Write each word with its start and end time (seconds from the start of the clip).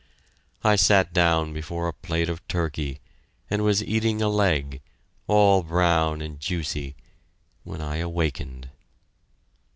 I 0.63 0.77
sat 0.77 1.13
down 1.13 1.53
before 1.53 1.87
a 1.87 1.93
plate 1.93 2.27
of 2.27 2.43
turkey, 2.47 2.99
and 3.51 3.61
was 3.63 3.83
eating 3.83 4.19
a 4.19 4.29
leg, 4.29 4.81
all 5.27 5.61
brown 5.61 6.21
and 6.23 6.39
juicy 6.39 6.95
when 7.63 7.81
I 7.81 7.97
awakened. 7.97 8.71